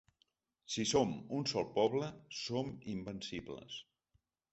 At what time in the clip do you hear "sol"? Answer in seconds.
1.51-1.67